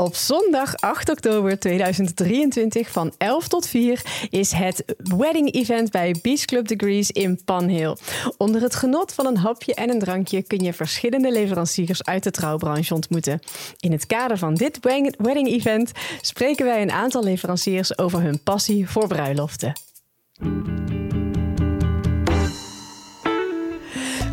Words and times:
Op 0.00 0.14
zondag 0.14 0.76
8 0.76 1.10
oktober 1.10 1.58
2023 1.58 2.90
van 2.90 3.12
11 3.18 3.48
tot 3.48 3.66
4 3.66 4.26
is 4.30 4.52
het 4.52 4.84
wedding 4.96 5.54
event 5.54 5.90
bij 5.90 6.14
Beach 6.22 6.44
Club 6.44 6.68
Degrees 6.68 7.10
in 7.10 7.40
Panhill. 7.44 7.96
Onder 8.36 8.62
het 8.62 8.74
genot 8.74 9.14
van 9.14 9.26
een 9.26 9.36
hapje 9.36 9.74
en 9.74 9.90
een 9.90 9.98
drankje 9.98 10.42
kun 10.42 10.58
je 10.58 10.72
verschillende 10.72 11.32
leveranciers 11.32 12.04
uit 12.04 12.22
de 12.22 12.30
trouwbranche 12.30 12.94
ontmoeten. 12.94 13.40
In 13.80 13.92
het 13.92 14.06
kader 14.06 14.38
van 14.38 14.54
dit 14.54 14.78
wedding 15.18 15.48
event 15.48 15.92
spreken 16.20 16.64
wij 16.64 16.82
een 16.82 16.92
aantal 16.92 17.24
leveranciers 17.24 17.98
over 17.98 18.20
hun 18.20 18.42
passie 18.42 18.88
voor 18.88 19.06
bruiloften. 19.06 19.72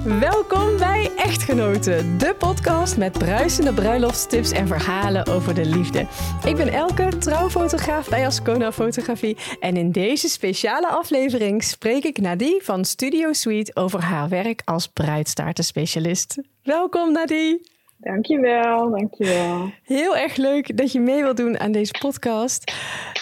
Welkom 0.08 0.78
bij 0.78 1.12
Echtgenoten, 1.16 2.18
de 2.18 2.36
podcast 2.38 2.98
met 2.98 3.12
bruisende 3.12 3.74
bruiloftstips 3.74 4.52
en 4.52 4.68
verhalen 4.68 5.26
over 5.26 5.54
de 5.54 5.66
liefde. 5.66 6.08
Ik 6.46 6.56
ben 6.56 6.68
Elke, 6.74 7.18
trouwfotograaf 7.18 8.10
bij 8.10 8.26
Ascona 8.26 8.72
Fotografie. 8.72 9.38
En 9.60 9.78
in 9.78 9.92
deze 9.92 10.30
speciale 10.30 10.88
aflevering 10.88 11.64
spreek 11.64 12.04
ik 12.04 12.18
Nadie 12.18 12.64
van 12.64 12.86
Studio 12.86 13.34
Suite 13.34 13.76
over 13.76 14.02
haar 14.02 14.30
werk 14.30 14.62
als 14.66 14.88
bruidstaartenspecialist. 14.88 16.38
Welkom 16.64 17.12
Nadie! 17.12 17.77
Dankjewel, 18.00 18.90
dankjewel. 18.90 19.70
Heel 19.84 20.18
erg 20.18 20.36
leuk 20.36 20.78
dat 20.78 20.92
je 20.92 21.00
mee 21.00 21.22
wilt 21.24 21.38
doen 21.38 21.60
aan 21.60 21.72
deze 21.72 21.94
podcast. 22.00 22.74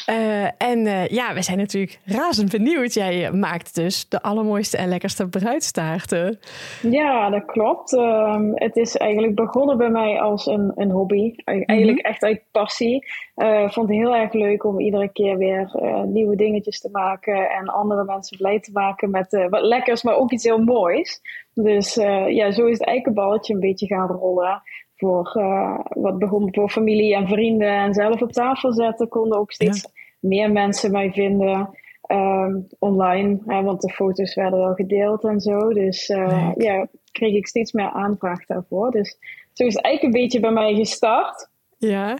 Uh, 0.09 0.43
en 0.43 0.79
uh, 0.79 1.07
ja, 1.07 1.33
we 1.33 1.41
zijn 1.41 1.57
natuurlijk 1.57 1.99
razend 2.05 2.51
benieuwd. 2.51 2.93
Jij 2.93 3.31
maakt 3.31 3.75
dus 3.75 4.09
de 4.09 4.21
allermooiste 4.21 4.77
en 4.77 4.89
lekkerste 4.89 5.27
bruidstaarten. 5.27 6.39
Ja, 6.81 7.29
dat 7.29 7.45
klopt. 7.45 7.93
Uh, 7.93 8.39
het 8.53 8.75
is 8.75 8.97
eigenlijk 8.97 9.35
begonnen 9.35 9.77
bij 9.77 9.89
mij 9.89 10.21
als 10.21 10.45
een, 10.45 10.71
een 10.75 10.91
hobby. 10.91 11.33
Eigenlijk 11.45 11.97
mm 11.97 12.03
echt 12.05 12.23
uit 12.23 12.43
passie. 12.51 13.05
Eh, 13.35 13.63
ik 13.63 13.73
vond 13.73 13.89
het 13.89 13.97
heel 13.97 14.15
erg 14.15 14.33
leuk 14.33 14.63
om 14.63 14.79
iedere 14.79 15.09
keer 15.11 15.37
weer 15.37 15.71
nieuwe 16.05 16.35
dingetjes 16.35 16.79
te 16.79 16.89
maken. 16.91 17.49
En 17.49 17.67
andere 17.67 18.03
mensen 18.03 18.37
blij 18.37 18.59
te 18.59 18.71
maken 18.71 19.09
met 19.09 19.47
wat 19.49 19.61
lekkers, 19.61 20.03
maar 20.03 20.15
ook 20.15 20.31
iets 20.31 20.43
heel 20.43 20.63
moois. 20.63 21.21
Dus 21.55 21.93
ja, 22.27 22.51
zo 22.51 22.65
is 22.65 22.77
het 22.77 22.87
eikenballetje 22.87 23.53
een 23.53 23.59
beetje 23.59 23.87
gaan 23.87 24.07
rollen 24.07 24.61
voor 24.95 25.35
uh, 25.37 25.79
wat 25.89 26.17
begon 26.17 26.53
voor 26.53 26.69
familie 26.69 27.15
en 27.15 27.27
vrienden 27.27 27.67
en 27.67 27.93
zelf 27.93 28.21
op 28.21 28.31
tafel 28.31 28.73
zetten, 28.73 29.07
konden 29.07 29.39
ook 29.39 29.51
steeds 29.51 29.87
meer 30.19 30.51
mensen 30.51 30.91
mij 30.91 31.11
vinden 31.11 31.69
um, 32.07 32.67
online. 32.79 33.41
Hè, 33.45 33.61
want 33.61 33.81
de 33.81 33.93
foto's 33.93 34.35
werden 34.35 34.59
wel 34.59 34.73
gedeeld 34.73 35.23
en 35.23 35.39
zo. 35.39 35.73
Dus 35.73 36.09
uh, 36.09 36.51
ja, 36.55 36.87
kreeg 37.11 37.33
ik 37.33 37.47
steeds 37.47 37.71
meer 37.71 37.89
aanvraag 37.89 38.45
daarvoor. 38.45 38.91
Dus 38.91 39.17
zo 39.53 39.65
is 39.65 39.73
het 39.73 39.83
eigenlijk 39.83 40.15
een 40.15 40.21
beetje 40.21 40.39
bij 40.39 40.51
mij 40.51 40.75
gestart. 40.75 41.49
Ja. 41.77 42.17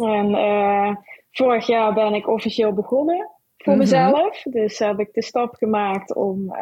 En 0.00 0.30
uh, 0.30 0.96
vorig 1.30 1.66
jaar 1.66 1.94
ben 1.94 2.14
ik 2.14 2.28
officieel 2.28 2.72
begonnen 2.72 3.30
voor 3.56 3.72
mm 3.72 3.80
-hmm. 3.80 3.90
mezelf. 3.90 4.42
Dus 4.42 4.78
heb 4.78 5.00
ik 5.00 5.12
de 5.12 5.22
stap 5.22 5.54
gemaakt 5.54 6.14
om 6.14 6.56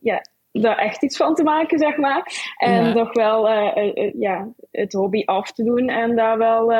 ja, 0.00 0.20
daar 0.52 0.78
echt 0.78 1.02
iets 1.02 1.16
van 1.16 1.34
te 1.34 1.42
maken, 1.42 1.78
zeg 1.78 1.96
maar. 1.96 2.52
En 2.56 2.84
ja. 2.84 2.92
toch 2.92 3.12
wel 3.12 3.50
uh, 3.50 3.76
uh, 3.76 4.12
ja, 4.18 4.48
het 4.70 4.92
hobby 4.92 5.22
af 5.24 5.52
te 5.52 5.64
doen 5.64 5.88
en 5.88 6.16
daar 6.16 6.38
wel 6.38 6.72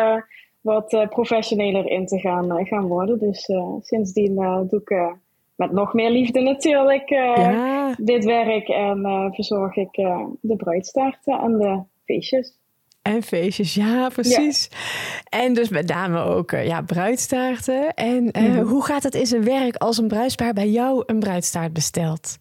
wat 0.60 1.06
professioneler 1.08 1.86
in 1.86 2.06
te 2.06 2.18
gaan, 2.18 2.66
gaan 2.66 2.86
worden. 2.86 3.18
Dus 3.18 3.48
sindsdien 3.80 4.34
doe 4.68 4.80
ik 4.84 5.18
met 5.56 5.72
nog 5.72 5.92
meer 5.94 6.10
liefde 6.10 6.40
natuurlijk 6.40 7.08
ja. 7.08 7.94
dit 7.96 8.24
werk 8.24 8.68
en 8.68 9.30
verzorg 9.34 9.76
ik 9.76 9.92
de 10.40 10.56
bruidstaarten 10.56 11.40
en 11.40 11.58
de 11.58 11.82
feestjes. 12.04 12.58
En 13.02 13.22
feestjes, 13.22 13.74
ja, 13.74 14.08
precies. 14.08 14.68
Ja. 14.70 15.38
En 15.40 15.54
dus 15.54 15.68
met 15.68 15.88
name 15.88 16.20
ook 16.20 16.50
ja, 16.50 16.82
bruidstaarten. 16.82 17.94
En 17.94 18.22
mm 18.22 18.30
-hmm. 18.32 18.62
hoe 18.62 18.84
gaat 18.84 19.02
het 19.02 19.14
in 19.14 19.26
zijn 19.26 19.44
werk 19.44 19.76
als 19.76 19.98
een 19.98 20.08
bruidspaar 20.08 20.52
bij 20.52 20.68
jou 20.68 21.02
een 21.06 21.18
bruidstaart 21.18 21.72
bestelt? 21.72 22.38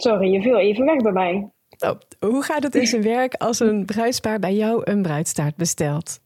Sorry, 0.00 0.32
je 0.32 0.42
viel 0.42 0.58
even 0.58 0.84
weg 0.84 0.96
bij 0.96 1.12
mij. 1.12 1.50
Oh, 1.78 2.30
hoe 2.30 2.42
gaat 2.42 2.62
het 2.62 2.74
in 2.74 2.86
zijn 2.86 3.02
werk 3.02 3.34
als 3.34 3.60
een 3.60 3.84
bruidspaar 3.84 4.38
bij 4.38 4.54
jou 4.54 4.80
een 4.84 5.02
bruidstaart 5.02 5.56
bestelt? 5.56 6.20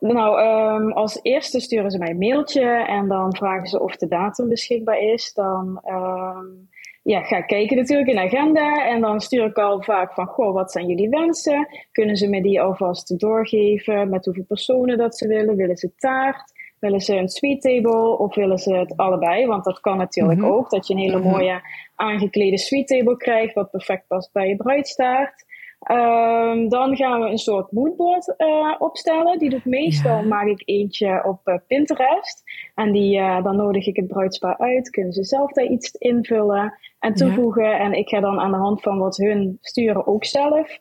Nou, 0.00 0.40
um, 0.40 0.92
als 0.92 1.18
eerste 1.22 1.60
sturen 1.60 1.90
ze 1.90 1.98
mij 1.98 2.10
een 2.10 2.18
mailtje 2.18 2.84
en 2.86 3.08
dan 3.08 3.36
vragen 3.36 3.66
ze 3.66 3.80
of 3.80 3.96
de 3.96 4.08
datum 4.08 4.48
beschikbaar 4.48 4.98
is. 4.98 5.32
Dan 5.32 5.82
um, 5.84 6.68
ja, 7.02 7.22
ga 7.22 7.36
ik 7.36 7.46
kijken 7.46 7.76
natuurlijk 7.76 8.08
in 8.08 8.14
de 8.14 8.22
agenda 8.22 8.86
en 8.86 9.00
dan 9.00 9.20
stuur 9.20 9.44
ik 9.44 9.56
al 9.56 9.82
vaak 9.82 10.12
van, 10.12 10.26
goh, 10.26 10.54
wat 10.54 10.72
zijn 10.72 10.86
jullie 10.86 11.08
wensen? 11.08 11.68
Kunnen 11.92 12.16
ze 12.16 12.28
me 12.28 12.42
die 12.42 12.60
alvast 12.60 13.18
doorgeven 13.18 14.08
met 14.08 14.24
hoeveel 14.24 14.44
personen 14.44 14.98
dat 14.98 15.16
ze 15.16 15.28
willen? 15.28 15.56
Willen 15.56 15.76
ze 15.76 15.94
taart? 15.96 16.52
Willen 16.78 17.00
ze 17.00 17.16
een 17.16 17.28
sweet 17.28 17.60
table 17.60 18.18
of 18.18 18.34
willen 18.34 18.58
ze 18.58 18.74
het 18.74 18.96
allebei? 18.96 19.46
Want 19.46 19.64
dat 19.64 19.80
kan 19.80 19.96
natuurlijk 19.96 20.38
mm 20.38 20.44
-hmm. 20.44 20.54
ook, 20.54 20.70
dat 20.70 20.86
je 20.86 20.94
een 20.94 21.00
hele 21.00 21.20
mooie 21.20 21.60
aangeklede 21.94 22.58
sweet 22.58 22.86
table 22.86 23.16
krijgt, 23.16 23.54
wat 23.54 23.70
perfect 23.70 24.06
past 24.06 24.32
bij 24.32 24.48
je 24.48 24.56
bruidstaart. 24.56 25.44
Um, 25.90 26.68
dan 26.68 26.96
gaan 26.96 27.20
we 27.20 27.28
een 27.28 27.38
soort 27.38 27.72
moodboard 27.72 28.34
uh, 28.38 28.74
opstellen. 28.78 29.38
Die 29.38 29.50
doe 29.50 29.58
ik 29.58 29.64
meestal, 29.64 30.16
ja. 30.16 30.26
maak 30.26 30.46
ik 30.46 30.62
eentje 30.64 31.24
op 31.24 31.40
uh, 31.44 31.54
Pinterest. 31.66 32.42
En 32.74 32.92
die, 32.92 33.18
uh, 33.18 33.42
dan 33.42 33.56
nodig 33.56 33.86
ik 33.86 33.96
het 33.96 34.06
bruidspaar 34.06 34.58
uit. 34.58 34.90
Kunnen 34.90 35.12
ze 35.12 35.24
zelf 35.24 35.52
daar 35.52 35.64
iets 35.64 35.90
invullen 35.90 36.74
en 36.98 37.14
toevoegen. 37.14 37.68
Ja. 37.68 37.78
En 37.78 37.92
ik 37.92 38.08
ga 38.08 38.20
dan 38.20 38.40
aan 38.40 38.50
de 38.50 38.56
hand 38.56 38.82
van 38.82 38.98
wat 38.98 39.16
hun 39.16 39.58
sturen 39.60 40.06
ook 40.06 40.24
zelf 40.24 40.78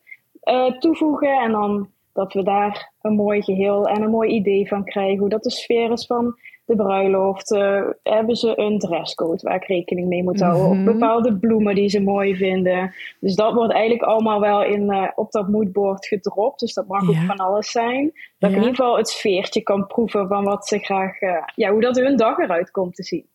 toevoegen. 0.79 1.39
En 1.39 1.51
dan 1.51 1.89
dat 2.15 2.33
we 2.33 2.43
daar 2.43 2.93
een 3.01 3.15
mooi 3.15 3.41
geheel 3.41 3.87
en 3.87 4.01
een 4.01 4.09
mooi 4.09 4.29
idee 4.29 4.67
van 4.67 4.83
krijgen. 4.83 5.17
Hoe 5.17 5.29
dat 5.29 5.43
de 5.43 5.51
sfeer 5.51 5.91
is 5.91 6.05
van 6.05 6.35
de 6.65 6.75
bruiloft. 6.75 7.51
Uh, 7.51 7.89
hebben 8.03 8.35
ze 8.35 8.59
een 8.59 8.79
dresscode 8.79 9.41
waar 9.41 9.55
ik 9.55 9.65
rekening 9.65 10.07
mee 10.07 10.23
moet 10.23 10.39
houden? 10.39 10.65
Mm 10.65 10.71
-hmm. 10.71 10.87
Of 10.87 10.93
bepaalde 10.93 11.37
bloemen 11.37 11.75
die 11.75 11.89
ze 11.89 12.01
mooi 12.01 12.35
vinden. 12.35 12.93
Dus 13.19 13.35
dat 13.35 13.53
wordt 13.53 13.73
eigenlijk 13.73 14.03
allemaal 14.03 14.39
wel 14.39 14.63
in, 14.63 14.91
uh, 14.91 15.07
op 15.15 15.31
dat 15.31 15.47
moodboard 15.47 16.07
gedropt. 16.07 16.59
Dus 16.59 16.73
dat 16.73 16.87
mag 16.87 17.01
ja. 17.01 17.07
ook 17.07 17.25
van 17.25 17.37
alles 17.37 17.71
zijn. 17.71 18.03
Dat 18.03 18.13
ja. 18.37 18.47
ik 18.47 18.53
in 18.55 18.61
ieder 18.61 18.75
geval 18.75 18.97
het 18.97 19.09
sfeertje 19.09 19.61
kan 19.61 19.87
proeven 19.87 20.27
van 20.27 20.43
wat 20.43 20.67
ze 20.67 20.79
graag... 20.79 21.21
Uh, 21.21 21.43
ja, 21.55 21.71
hoe 21.71 21.81
dat 21.81 21.95
hun 21.95 22.17
dag 22.17 22.37
eruit 22.37 22.71
komt 22.71 22.95
te 22.95 23.03
zien. 23.03 23.25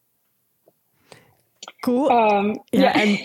Cool. 1.81 2.11
Um, 2.11 2.63
ja, 2.65 2.81
ja. 2.81 2.95
En... 2.95 3.09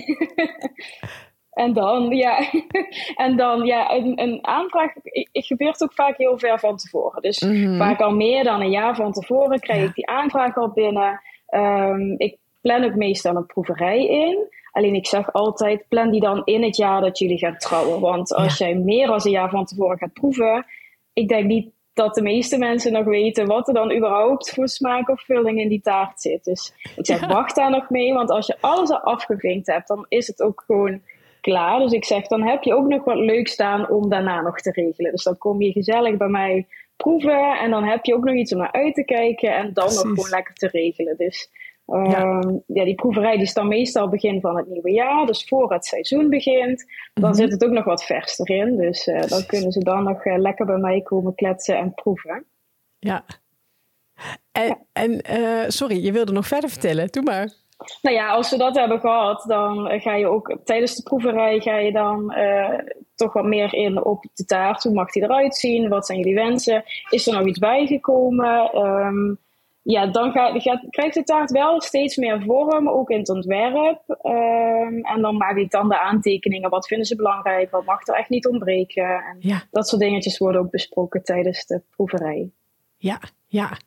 En 1.55 1.73
dan, 1.73 2.09
ja, 2.09 2.39
en 3.25 3.37
dan, 3.37 3.65
ja, 3.65 3.93
een, 3.93 4.21
een 4.21 4.39
aanvraag 4.41 4.93
het 5.31 5.45
gebeurt 5.45 5.83
ook 5.83 5.93
vaak 5.93 6.17
heel 6.17 6.39
ver 6.39 6.59
van 6.59 6.77
tevoren. 6.77 7.21
Dus 7.21 7.39
mm 7.39 7.65
-hmm. 7.65 7.77
vaak 7.77 7.99
al 7.99 8.15
meer 8.15 8.43
dan 8.43 8.61
een 8.61 8.69
jaar 8.69 8.95
van 8.95 9.11
tevoren 9.11 9.59
krijg 9.59 9.79
ja. 9.79 9.87
ik 9.87 9.93
die 9.93 10.07
aanvraag 10.07 10.57
al 10.57 10.69
binnen. 10.69 11.21
Um, 11.49 12.15
ik 12.17 12.37
plan 12.61 12.83
ook 12.83 12.95
meestal 12.95 13.35
een 13.35 13.45
proeverij 13.45 14.05
in. 14.05 14.47
Alleen 14.71 14.95
ik 14.95 15.07
zeg 15.07 15.33
altijd, 15.33 15.85
plan 15.87 16.11
die 16.11 16.21
dan 16.21 16.41
in 16.45 16.63
het 16.63 16.77
jaar 16.77 17.01
dat 17.01 17.19
jullie 17.19 17.37
gaan 17.37 17.57
trouwen. 17.57 17.99
Want 17.99 18.33
als 18.33 18.57
ja. 18.57 18.65
jij 18.65 18.75
meer 18.75 19.07
dan 19.07 19.19
een 19.23 19.31
jaar 19.31 19.49
van 19.49 19.65
tevoren 19.65 19.97
gaat 19.97 20.13
proeven, 20.13 20.65
ik 21.13 21.27
denk 21.27 21.45
niet 21.45 21.73
dat 21.93 22.15
de 22.15 22.21
meeste 22.21 22.57
mensen 22.57 22.91
nog 22.91 23.05
weten 23.05 23.45
wat 23.45 23.67
er 23.67 23.73
dan 23.73 23.95
überhaupt 23.95 24.53
voor 24.53 24.67
smaak 24.67 25.09
of 25.09 25.21
vulling 25.21 25.59
in 25.59 25.69
die 25.69 25.81
taart 25.81 26.21
zit. 26.21 26.43
Dus 26.43 26.73
ik 26.95 27.05
zeg, 27.05 27.19
ja. 27.19 27.27
wacht 27.27 27.55
daar 27.55 27.69
nog 27.69 27.89
mee. 27.89 28.13
Want 28.13 28.29
als 28.29 28.47
je 28.47 28.57
alles 28.59 28.89
al 28.89 28.99
afgevinkt 28.99 29.67
hebt, 29.67 29.87
dan 29.87 30.05
is 30.07 30.27
het 30.27 30.41
ook 30.41 30.63
gewoon 30.65 31.01
klaar. 31.45 31.79
Dus 31.79 31.91
ik 31.91 32.05
zeg, 32.05 32.27
dan 32.27 32.43
heb 32.43 32.63
je 32.63 32.75
ook 32.75 32.87
nog 32.87 33.03
wat 33.03 33.17
leuk 33.17 33.47
staan 33.47 33.89
om 33.89 34.09
daarna 34.09 34.41
nog 34.41 34.59
te 34.59 34.71
regelen. 34.71 35.11
Dus 35.11 35.23
dan 35.23 35.37
kom 35.37 35.61
je 35.61 35.71
gezellig 35.71 36.17
bij 36.17 36.27
mij 36.27 36.67
proeven 36.95 37.59
en 37.59 37.71
dan 37.71 37.83
heb 37.83 38.05
je 38.05 38.15
ook 38.15 38.23
nog 38.23 38.35
iets 38.35 38.53
om 38.53 38.59
naar 38.59 38.71
uit 38.71 38.93
te 38.93 39.03
kijken 39.03 39.55
en 39.55 39.73
dan 39.73 39.85
Precies. 39.85 40.03
nog 40.03 40.13
gewoon 40.13 40.29
lekker 40.29 40.53
te 40.53 40.67
regelen. 40.67 41.17
Dus 41.17 41.49
um, 41.87 42.05
ja. 42.05 42.61
ja. 42.67 42.83
die 42.83 42.95
proeverij 42.95 43.33
die 43.33 43.41
is 43.41 43.53
dan 43.53 43.67
meestal 43.67 44.09
begin 44.09 44.41
van 44.41 44.57
het 44.57 44.67
nieuwe 44.67 44.91
jaar, 44.91 45.25
dus 45.25 45.47
voor 45.47 45.73
het 45.73 45.85
seizoen 45.85 46.29
begint. 46.29 46.85
Dan 47.13 47.23
mm 47.23 47.23
-hmm. 47.23 47.33
zit 47.33 47.51
het 47.51 47.65
ook 47.65 47.71
nog 47.71 47.85
wat 47.85 48.03
vers 48.03 48.39
erin, 48.39 48.77
dus 48.77 49.07
uh, 49.07 49.21
dan 49.21 49.45
kunnen 49.45 49.71
ze 49.71 49.79
dan 49.79 50.03
nog 50.03 50.25
uh, 50.25 50.37
lekker 50.37 50.65
bij 50.65 50.77
mij 50.77 51.01
komen 51.01 51.35
kletsen 51.35 51.77
en 51.77 51.93
proeven. 51.93 52.45
Ja. 52.99 53.25
En, 54.51 54.67
ja. 54.67 54.77
en 54.93 55.39
uh, 55.39 55.63
sorry, 55.67 56.03
je 56.03 56.11
wilde 56.11 56.31
nog 56.31 56.47
verder 56.47 56.69
vertellen, 56.69 57.07
doe 57.11 57.23
maar. 57.23 57.64
Nou 58.01 58.15
ja, 58.15 58.29
als 58.29 58.49
we 58.49 58.57
dat 58.57 58.75
hebben 58.75 58.99
gehad, 58.99 59.43
dan 59.47 59.99
ga 59.99 60.15
je 60.15 60.27
ook 60.27 60.57
tijdens 60.63 60.95
de 60.95 61.03
proeverij 61.03 61.59
ga 61.59 61.77
je 61.77 61.91
dan 61.91 62.33
uh, 62.37 62.79
toch 63.15 63.33
wat 63.33 63.45
meer 63.45 63.73
in 63.73 64.03
op 64.03 64.25
de 64.33 64.45
taart. 64.45 64.83
Hoe 64.83 64.93
mag 64.93 65.11
die 65.11 65.23
eruit 65.23 65.55
zien? 65.55 65.89
Wat 65.89 66.05
zijn 66.05 66.17
jullie 66.17 66.35
wensen? 66.35 66.83
Is 67.09 67.27
er 67.27 67.33
nog 67.33 67.47
iets 67.47 67.59
bijgekomen? 67.59 68.77
Um, 68.77 69.37
ja, 69.81 70.07
dan 70.07 70.31
gaat, 70.31 70.85
krijgt 70.89 71.13
de 71.13 71.23
taart 71.23 71.51
wel 71.51 71.81
steeds 71.81 72.15
meer 72.15 72.41
vorm, 72.41 72.89
ook 72.89 73.09
in 73.09 73.19
het 73.19 73.29
ontwerp. 73.29 74.01
Um, 74.23 75.03
en 75.03 75.21
dan 75.21 75.37
maak 75.37 75.55
ik 75.55 75.71
dan 75.71 75.89
de 75.89 75.99
aantekeningen. 75.99 76.69
Wat 76.69 76.87
vinden 76.87 77.07
ze 77.07 77.15
belangrijk? 77.15 77.71
Wat 77.71 77.85
mag 77.85 78.07
er 78.07 78.15
echt 78.15 78.29
niet 78.29 78.47
ontbreken? 78.47 79.03
En 79.03 79.37
ja. 79.39 79.63
dat 79.71 79.87
soort 79.87 80.01
dingetjes 80.01 80.37
worden 80.37 80.61
ook 80.61 80.69
besproken 80.69 81.23
tijdens 81.23 81.65
de 81.65 81.81
proeverij. 81.89 82.51
Ja, 83.05 83.19
ja. 83.47 83.77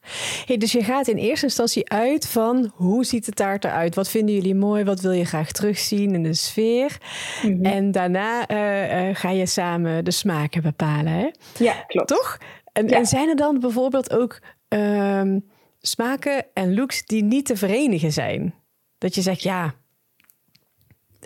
Hey, 0.47 0.57
dus 0.57 0.73
je 0.73 0.85
gaat 0.85 1.09
in 1.09 1.17
eerste 1.17 1.47
instantie 1.47 1.91
uit 1.91 2.29
van 2.29 2.73
hoe 2.75 3.05
ziet 3.05 3.25
de 3.25 3.33
taart 3.33 3.65
eruit? 3.65 3.95
Wat 3.95 4.09
vinden 4.09 4.35
jullie 4.35 4.55
mooi? 4.55 4.85
Wat 4.85 5.01
wil 5.01 5.13
je 5.13 5.25
graag 5.25 5.53
terugzien 5.53 6.15
in 6.15 6.23
de 6.23 6.35
sfeer? 6.35 6.99
Mm 7.43 7.53
-hmm. 7.53 7.65
En 7.65 7.91
daarna 7.91 8.51
uh, 8.51 9.09
uh, 9.09 9.15
ga 9.15 9.31
je 9.31 9.47
samen 9.47 10.05
de 10.05 10.11
smaken 10.11 10.63
bepalen. 10.63 11.13
Hè? 11.13 11.31
Ja, 11.57 11.73
klopt. 11.73 12.09
Toch? 12.09 12.39
En, 12.73 12.89
en 12.89 13.07
zijn 13.07 13.29
er 13.29 13.37
dan 13.37 13.61
bijvoorbeeld 13.61 14.13
ook 14.13 14.41
ehm, 14.69 15.39
smaken 15.81 16.47
en 16.55 16.75
looks 16.75 17.05
die 17.05 17.23
niet 17.23 17.47
te 17.47 17.57
verenigen 17.57 18.13
zijn? 18.13 18.55
Dat 18.99 19.15
je 19.15 19.23
zegt, 19.23 19.43
ja, 19.43 19.75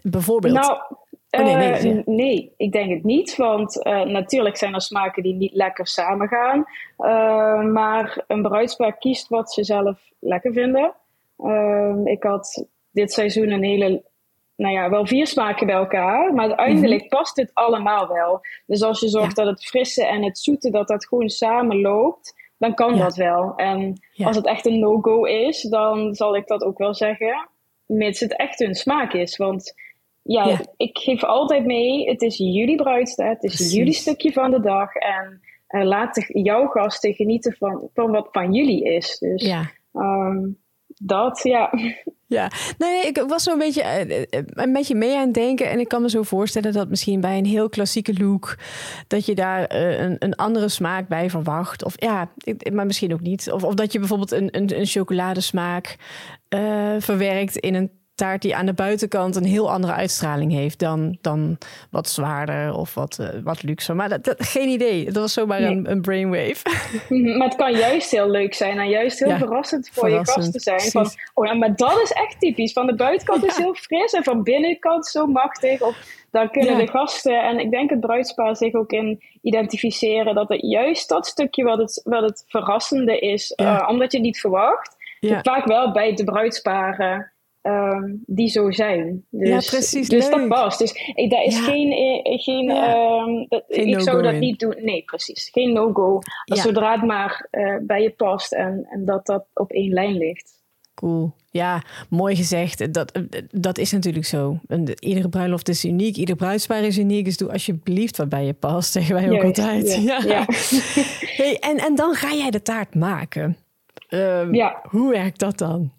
bijvoorbeeld. 0.03 0.55
Nou, 0.55 0.79
oh, 1.41 1.45
nee, 1.45 1.57
nee, 1.57 1.95
uh, 1.95 2.03
nee, 2.05 2.55
ik 2.57 2.73
denk 2.73 2.91
het 2.91 3.05
niet. 3.05 3.37
Want 3.37 3.87
uh, 3.87 4.03
natuurlijk 4.03 4.57
zijn 4.57 4.75
er 4.75 4.81
smaken 4.81 5.23
die 5.23 5.35
niet 5.35 5.53
lekker 5.53 5.87
samengaan. 5.87 6.65
Uh, 6.99 7.63
maar 7.63 8.25
een 8.27 8.43
bruidspaar 8.43 8.99
kiest 8.99 9.29
wat 9.29 9.53
ze 9.53 9.65
zelf 9.65 10.11
lekker 10.19 10.53
vinden. 10.53 10.95
Ehm, 11.39 12.07
ik 12.07 12.23
had 12.23 12.67
dit 12.91 13.13
seizoen 13.13 13.51
een 13.51 13.65
hele 13.65 14.03
nou 14.57 14.75
ja, 14.75 14.91
wel 14.91 15.07
vier 15.07 15.27
smaken 15.27 15.67
bij 15.67 15.77
elkaar. 15.77 16.35
Maar 16.35 16.47
uiteindelijk 16.47 17.01
mhm. 17.01 17.17
past 17.17 17.37
het 17.37 17.51
allemaal 17.55 18.09
wel. 18.09 18.41
Dus 18.67 18.83
als 18.83 19.01
je 19.01 19.09
zorgt 19.09 19.37
dat 19.37 19.47
het 19.47 19.65
frisse 19.65 20.07
en 20.07 20.23
het 20.23 20.39
zoete, 20.39 20.71
dat 20.71 20.89
dat 20.89 21.07
gewoon 21.07 21.29
samen 21.29 21.81
loopt, 21.81 22.35
dan 22.59 22.75
kan 22.75 22.99
dat 22.99 23.17
wel. 23.17 23.53
En 23.57 24.01
als 24.25 24.37
het 24.37 24.47
echt 24.47 24.67
een 24.67 24.79
no-go 24.79 25.25
is, 25.25 25.63
dan 25.63 26.15
zal 26.15 26.37
ik 26.37 26.47
dat 26.47 26.65
ook 26.65 26.79
wel 26.79 26.95
zeggen. 26.95 27.49
Mits 27.87 28.21
het 28.21 28.37
echt 28.37 28.59
hun 28.59 28.75
smaak 28.75 29.13
is. 29.13 29.37
Want 29.37 29.75
ja, 30.23 30.61
ik 30.77 30.99
geef 30.99 31.25
altijd 31.25 31.65
mee, 31.65 32.09
het 32.09 32.23
is 32.23 32.37
jullie 32.37 32.77
bruidste, 32.77 33.25
het 33.25 33.43
is 33.43 33.73
jullie 33.73 33.93
stukje 33.93 34.33
van 34.33 34.51
de 34.51 34.61
dag. 34.61 34.95
En 34.95 35.41
uh, 35.69 35.85
laat 35.85 36.27
jouw 36.29 36.67
gasten 36.67 37.15
genieten 37.15 37.57
van, 37.59 37.89
van 37.95 38.11
wat 38.11 38.29
van 38.33 38.53
jullie 38.53 38.85
is. 38.85 39.19
Dus 39.19 39.43
ja. 39.43 39.71
Um, 39.93 40.61
dat, 40.87 41.41
ja. 41.43 41.71
Ja, 42.33 42.51
nee, 42.79 43.07
ik 43.07 43.25
was 43.27 43.43
zo 43.43 43.53
een 43.53 43.59
beetje, 43.59 43.83
eh, 43.83 44.21
eh, 44.21 44.45
een 44.47 44.73
beetje 44.73 44.95
mee 44.95 45.17
aan 45.17 45.25
het 45.25 45.35
denken. 45.35 45.71
En 45.71 45.81
ik 45.81 45.89
kan 45.89 46.03
me 46.03 46.11
zo 46.11 46.23
voorstellen 46.23 46.73
dat 46.73 46.89
misschien 46.89 47.21
bij 47.21 47.39
een 47.39 47.45
heel 47.45 47.69
klassieke 47.69 48.15
look... 48.15 48.59
dat 49.07 49.27
je 49.27 49.35
daar 49.35 49.65
eh, 49.65 50.01
een, 50.01 50.17
een 50.19 50.35
andere 50.35 50.69
smaak 50.69 51.09
bij 51.09 51.31
verwacht. 51.31 51.85
Of 51.85 51.95
ja, 51.97 52.33
maar 52.73 52.87
misschien 52.87 53.13
ook 53.13 53.21
niet. 53.21 53.53
Of, 53.53 53.65
of 53.65 53.75
dat 53.75 53.93
je 53.93 53.99
bijvoorbeeld 53.99 54.33
een, 54.33 54.49
een, 54.57 54.79
een 54.79 54.87
chocoladesmaak 54.87 55.97
uh, 56.55 56.95
verwerkt 56.99 57.57
in 57.57 57.75
een 57.75 57.91
die 58.23 58.57
aan 58.57 58.67
de 58.67 58.73
buitenkant 58.73 59.37
een 59.37 59.45
heel 59.45 59.71
andere 59.71 59.93
uitstraling 59.93 60.53
heeft 60.53 60.79
dan, 60.79 61.19
dan 61.21 61.59
wat 61.91 62.09
zwaarder 62.09 62.75
of 62.75 62.95
wat, 62.95 63.19
uh, 63.21 63.29
wat 63.45 63.63
luxer. 63.63 63.97
Maar 63.97 64.09
dat, 64.09 64.25
dat, 64.25 64.47
geen 64.47 64.69
idee. 64.69 65.05
Dat 65.05 65.15
was 65.15 65.33
zomaar 65.33 65.61
een, 65.61 65.91
een 65.91 66.01
brainwave. 66.01 66.57
Mhm, 67.09 67.37
maar 67.37 67.49
het 67.49 67.57
kan 67.57 67.73
juist 67.73 68.11
heel 68.11 68.31
leuk 68.31 68.55
zijn 68.55 68.79
en 68.79 68.89
juist 68.89 69.19
heel 69.19 69.37
verrassend 69.37 69.89
voor 69.93 70.11
je 70.11 70.27
gast 70.27 70.53
te 70.53 70.61
zijn. 70.61 70.81
Van, 70.81 71.07
oh 71.35 71.47
ja, 71.47 71.55
maar 71.55 71.77
dat 71.77 72.01
is 72.03 72.13
echt 72.13 72.41
typisch. 72.41 72.73
Van 72.73 72.87
de 72.87 72.95
buitenkant 72.95 73.45
is 73.45 73.57
heel 73.57 73.75
fris 73.75 74.13
en 74.13 74.25
van 74.25 74.43
binnenkant 74.43 75.07
zo 75.07 75.27
machtig. 75.27 75.81
Of 75.81 75.97
daar 76.31 76.51
kunnen 76.51 76.77
de 76.77 76.89
gasten 76.89 77.43
en 77.43 77.59
ik 77.59 77.71
denk 77.71 77.91
het 77.91 78.01
bruidspaar 78.01 78.57
zich 78.57 78.75
ook 78.75 78.91
in 78.91 79.23
identificeren 79.43 80.35
dat 80.35 80.49
het 80.49 80.61
juist 80.61 81.09
dat 81.09 81.27
stukje 81.27 81.65
wat 81.65 81.79
het, 81.79 82.01
wat 82.05 82.23
het 82.23 82.45
verrassende 82.47 83.19
is, 83.19 83.53
uh, 83.57 83.87
omdat 83.89 84.13
je 84.13 84.19
het 84.19 84.27
niet 84.27 84.41
verwacht. 84.41 84.97
Vaak 85.43 85.65
wel 85.65 85.93
bij 85.93 86.15
de 86.15 86.25
bruidsparen 86.25 87.32
um, 87.63 88.23
die 88.27 88.49
zo 88.49 88.71
zijn. 88.71 89.25
Dus, 89.31 89.49
ja, 89.49 89.57
precies. 89.57 90.09
Dus 90.09 90.29
leuk. 90.29 90.39
dat 90.39 90.49
past. 90.49 90.79
Dus 90.79 91.13
ik, 91.15 91.31
daar 91.31 91.43
is 91.45 91.59
geen. 91.59 91.93
Eh, 91.93 92.39
geen, 92.43 92.65
ja. 92.65 93.23
um, 93.23 93.47
dat, 93.49 93.65
geen 93.69 93.87
ik 93.87 93.95
no 93.95 94.01
zou 94.01 94.23
dat 94.23 94.33
in. 94.33 94.39
niet 94.39 94.59
doen. 94.59 94.75
Nee, 94.79 95.03
precies. 95.03 95.49
Geen 95.53 95.73
no-go. 95.73 96.19
Ja. 96.45 96.57
Zodra 96.57 96.93
het 96.93 97.03
maar 97.03 97.49
uh, 97.51 97.77
bij 97.83 98.03
je 98.03 98.11
past 98.11 98.53
en, 98.53 98.87
en 98.91 99.05
dat 99.05 99.27
dat 99.27 99.47
op 99.55 99.71
één 99.71 99.93
lijn 99.93 100.17
ligt. 100.17 100.61
Cool. 100.95 101.33
Ja, 101.51 101.83
mooi 102.09 102.37
gezegd. 102.37 102.93
Dat, 102.93 103.21
dat 103.51 103.79
is 103.79 103.93
natuurlijk 103.93 104.25
zo. 104.25 104.59
Iedere 104.99 105.29
bruiloft 105.29 105.69
is 105.69 105.85
uniek. 105.85 106.17
Ieder 106.17 106.37
bruidspaar 106.37 106.83
is 106.83 106.99
uniek. 106.99 107.25
Dus 107.25 107.37
doe 107.37 107.53
alsjeblieft 107.53 108.17
wat 108.17 108.29
bij 108.29 108.45
je 108.45 108.53
past, 108.53 108.93
zeggen 108.97 109.15
wij 109.15 109.31
ook 109.31 109.45
altijd. 109.45 110.03
Ja. 110.03 110.23
ja. 110.27 110.47
hey, 111.39 111.57
en, 111.61 111.77
en 111.77 111.95
dan 111.95 112.15
ga 112.15 112.33
jij 112.35 112.51
de 112.51 112.63
taart 112.63 112.95
maken. 112.95 113.57
Um, 114.09 114.55
ja. 114.55 114.81
Hoe 114.83 115.11
werkt 115.11 115.39
dat 115.39 115.59
dan? 115.59 115.93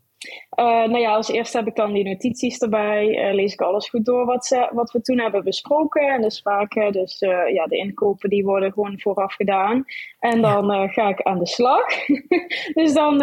Uh, 0.59 0.65
nou 0.65 0.97
ja, 0.97 1.15
als 1.15 1.29
eerste 1.29 1.57
heb 1.57 1.67
ik 1.67 1.75
dan 1.75 1.93
die 1.93 2.03
notities 2.03 2.57
erbij. 2.57 3.27
Uh, 3.27 3.33
lees 3.33 3.53
ik 3.53 3.61
alles 3.61 3.89
goed 3.89 4.05
door 4.05 4.25
wat, 4.25 4.45
ze, 4.45 4.69
wat 4.73 4.91
we 4.91 5.01
toen 5.01 5.19
hebben 5.19 5.43
besproken. 5.43 6.07
En 6.07 6.21
de 6.21 6.89
dus 6.91 7.21
uh, 7.21 7.53
ja, 7.53 7.65
de 7.65 7.77
inkopen, 7.77 8.29
die 8.29 8.43
worden 8.43 8.73
gewoon 8.73 8.99
vooraf 8.99 9.33
gedaan. 9.33 9.85
En 10.19 10.41
dan 10.41 10.65
ja. 10.65 10.87
ga 10.87 11.09
ik 11.09 11.21
aan 11.21 11.39
de 11.39 11.47
slag. 11.47 11.85
dus 12.79 12.93
dan, 12.93 13.17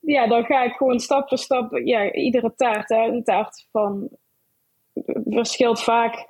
ja, 0.00 0.26
dan 0.26 0.44
ga 0.44 0.62
ik 0.62 0.72
gewoon 0.72 1.00
stap 1.00 1.28
voor 1.28 1.38
stap, 1.38 1.78
ja, 1.84 2.12
iedere 2.12 2.54
taart, 2.54 2.88
hè, 2.88 3.06
een 3.06 3.24
taart 3.24 3.68
van, 3.70 4.08
verschilt 5.24 5.82
vaak 5.82 6.26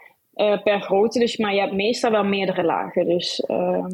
per 0.63 0.81
grootte. 0.81 1.19
Dus, 1.19 1.37
maar 1.37 1.55
je 1.55 1.61
hebt 1.61 1.73
meestal 1.73 2.11
wel 2.11 2.25
meerdere 2.25 2.65
lagen. 2.65 3.07
Dus 3.07 3.41
ehm, 3.41 3.91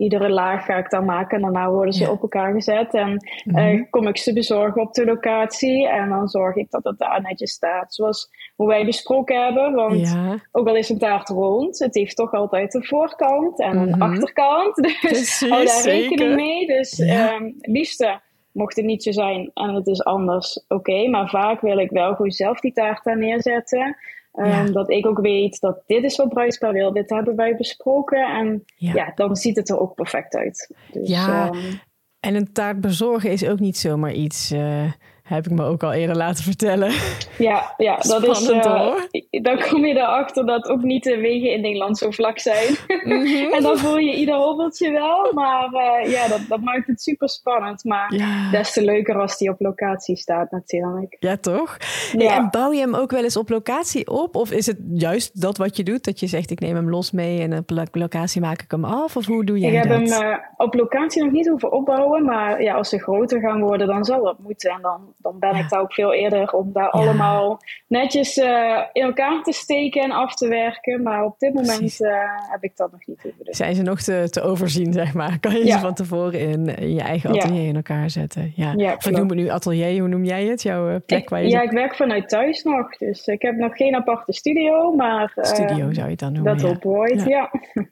iedere 0.00 0.28
laag 0.28 0.64
ga 0.64 0.76
ik 0.76 0.90
dan 0.90 1.04
maken 1.04 1.36
en 1.36 1.42
daarna 1.42 1.70
worden 1.70 1.92
ze 1.92 2.10
op 2.10 2.22
elkaar 2.22 2.52
gezet. 2.52 2.94
En 2.94 3.24
mm 3.44 3.88
kom 3.90 4.06
ik 4.06 4.16
ze 4.16 4.32
bezorgen 4.32 4.82
op 4.82 4.92
de 4.92 5.04
locatie 5.04 5.88
en 5.88 6.08
dan 6.08 6.28
zorg 6.28 6.56
ik 6.56 6.70
dat 6.70 6.84
het 6.84 6.98
daar 6.98 7.22
netjes 7.22 7.50
staat. 7.50 7.94
Zoals 7.94 8.30
hoe 8.56 8.66
wij 8.66 8.84
besproken 8.84 9.44
hebben. 9.44 9.74
Want 9.74 10.16
ook 10.52 10.68
al 10.68 10.76
is 10.76 10.88
een 10.88 10.98
taart 10.98 11.28
rond, 11.28 11.78
het 11.78 11.94
heeft 11.94 12.16
toch 12.16 12.32
altijd 12.32 12.74
een 12.74 12.84
voorkant 12.84 13.60
en 13.60 13.76
een 13.76 13.88
mhm. 13.88 14.02
achterkant. 14.02 14.74
Dus 14.82 15.00
Precies, 15.00 15.48
hou 15.48 15.64
daar 15.64 15.82
rekening 15.82 16.34
mee. 16.34 16.66
Dus 16.66 16.96
ja. 16.96 17.34
um, 17.34 17.54
liefste 17.60 18.20
mocht 18.52 18.76
het 18.76 18.84
niet 18.84 19.02
zo 19.02 19.10
zijn 19.10 19.50
en 19.54 19.74
het 19.74 19.86
is 19.86 20.04
anders, 20.04 20.64
oké. 20.68 21.08
maar 21.08 21.28
vaak 21.28 21.60
wil 21.60 21.78
ik 21.78 21.90
wel 21.90 22.14
gewoon 22.14 22.30
zelf 22.30 22.60
die 22.60 22.72
taart 22.72 23.04
daar 23.04 23.18
neerzetten. 23.18 23.96
Um, 24.32 24.72
Dat 24.72 24.90
ik 24.90 25.06
ook 25.06 25.20
weet 25.20 25.60
dat 25.60 25.82
dit 25.86 26.04
is 26.04 26.16
wat 26.16 26.28
bruidspaar 26.28 26.72
wil. 26.72 26.92
Dit 26.92 27.10
hebben 27.10 27.36
wij 27.36 27.56
besproken. 27.56 28.36
En 28.36 28.64
ja, 28.76 29.12
dan 29.14 29.36
ziet 29.36 29.56
het 29.56 29.68
er 29.70 29.80
ook 29.80 29.94
perfect 29.94 30.34
uit. 30.34 30.74
Dus, 30.92 31.08
ja, 31.08 31.48
um, 31.48 31.80
en 32.20 32.34
een 32.34 32.52
taart 32.52 32.80
bezorgen 32.80 33.30
is 33.30 33.48
ook 33.48 33.60
niet 33.60 33.78
zomaar 33.78 34.12
iets... 34.12 34.52
Uh, 34.52 34.92
heb 35.34 35.46
ik 35.46 35.52
me 35.52 35.64
ook 35.64 35.82
al 35.82 35.92
eerder 35.92 36.16
laten 36.16 36.44
vertellen. 36.44 36.92
Ja, 37.38 37.74
ja 37.76 37.96
dat 37.96 38.22
is. 38.26 38.50
Uh, 38.50 38.94
dan 39.42 39.58
kom 39.68 39.86
je 39.86 39.94
erachter 39.94 40.46
dat 40.46 40.68
ook 40.68 40.82
niet 40.82 41.04
de 41.04 41.16
wegen 41.16 41.52
in 41.52 41.60
Nederland 41.60 41.98
zo 41.98 42.10
vlak 42.10 42.38
zijn. 42.38 42.74
Mhm. 43.04 43.52
en 43.54 43.62
dan 43.62 43.78
voel 43.78 43.98
je 43.98 44.14
ieder 44.14 44.34
hobbeltje 44.34 44.90
wel. 44.90 45.32
Maar 45.34 45.70
uh, 45.72 46.12
ja, 46.12 46.28
dat, 46.28 46.40
dat 46.48 46.60
maakt 46.60 46.86
het 46.86 47.02
super 47.02 47.28
spannend. 47.28 47.84
Maar 47.84 48.14
ja. 48.14 48.50
des 48.50 48.72
te 48.72 48.84
leuker 48.84 49.20
als 49.20 49.38
die 49.38 49.50
op 49.50 49.60
locatie 49.60 50.16
staat, 50.16 50.50
natuurlijk. 50.50 51.16
Ja, 51.20 51.36
toch? 51.36 51.76
Ja. 52.12 52.36
en 52.36 52.48
bouw 52.50 52.72
je 52.72 52.80
hem 52.80 52.94
ook 52.94 53.10
wel 53.10 53.22
eens 53.22 53.36
op 53.36 53.48
locatie 53.48 54.08
op? 54.08 54.36
Of 54.36 54.50
is 54.50 54.66
het 54.66 54.78
juist 54.92 55.40
dat 55.40 55.56
wat 55.56 55.76
je 55.76 55.82
doet? 55.82 56.04
Dat 56.04 56.20
je 56.20 56.26
zegt, 56.26 56.50
ik 56.50 56.60
neem 56.60 56.74
hem 56.74 56.90
los 56.90 57.10
mee 57.10 57.40
en 57.40 57.58
op 57.58 57.88
locatie 57.92 58.40
maak 58.40 58.62
ik 58.62 58.70
hem 58.70 58.84
af? 58.84 59.16
Of 59.16 59.26
hoe 59.26 59.44
doe 59.44 59.58
jij 59.58 59.70
dat? 59.70 59.84
Ik 59.84 59.90
heb 59.90 60.08
hem 60.08 60.28
uh, 60.28 60.36
op 60.56 60.74
locatie 60.74 61.22
nog 61.22 61.32
niet 61.32 61.48
hoeven 61.48 61.72
opbouwen. 61.72 62.24
Maar 62.24 62.62
ja, 62.62 62.74
als 62.74 62.88
ze 62.88 62.98
groter 62.98 63.40
gaan 63.40 63.60
worden, 63.60 63.86
dan 63.86 64.04
zal 64.04 64.24
dat 64.24 64.38
moeten. 64.38 64.70
En 64.70 64.82
dan 64.82 65.14
dan 65.22 65.38
ben 65.38 65.54
ik 65.56 65.68
daar 65.68 65.80
ook 65.80 65.92
veel 65.92 66.14
eerder 66.14 66.52
om 66.52 66.72
daar 66.72 66.90
allemaal 66.90 67.60
netjes 67.86 68.36
uh, 68.36 68.80
in 68.92 69.02
elkaar 69.02 69.42
te 69.42 69.52
steken 69.52 70.02
en 70.02 70.10
af 70.10 70.34
te 70.34 70.48
werken. 70.48 71.02
Maar 71.02 71.24
op 71.24 71.38
dit 71.38 71.54
moment 71.54 72.00
uh, 72.00 72.10
heb 72.50 72.62
ik 72.62 72.76
dat 72.76 72.92
nog 72.92 73.06
niet. 73.06 73.32
Zijn 73.42 73.74
ze 73.74 73.82
nog 73.82 74.00
te, 74.00 74.26
te 74.30 74.42
overzien, 74.42 74.92
zeg 74.92 75.14
maar? 75.14 75.38
Kan 75.40 75.54
je 75.54 75.70
ze 75.70 75.78
van 75.78 75.94
tevoren 75.94 76.40
in, 76.40 76.76
in, 76.76 76.94
je 76.94 77.00
eigen 77.00 77.30
atelier 77.30 77.68
in 77.68 77.76
elkaar 77.76 78.10
zetten? 78.10 78.52
Ja. 78.56 78.72
ja 78.76 78.94
of 78.94 79.10
noem 79.10 79.28
het 79.28 79.38
nu 79.38 79.48
atelier, 79.48 80.00
hoe 80.00 80.08
noem 80.08 80.24
jij 80.24 80.44
het? 80.44 80.62
Jouw 80.62 80.90
eh, 80.90 80.96
plek 81.06 81.28
waar 81.28 81.42
je 81.42 81.48
Ja, 81.48 81.62
ik 81.62 81.70
werk 81.70 81.96
vanuit 81.96 82.28
thuis 82.28 82.62
nog. 82.62 82.96
Dus 82.96 83.26
ik 83.26 83.42
heb 83.42 83.56
nog 83.56 83.76
geen 83.76 83.94
aparte 83.94 84.32
studio, 84.32 84.92
maar... 84.92 85.32
studio 85.40 85.92
zou 85.92 85.94
je 85.94 86.10
het 86.10 86.18
dan 86.18 86.32
noemen, 86.32 86.58
Dat 86.58 86.70
op 86.70 86.86
ooit, 86.86 87.24
ja. 87.26 87.50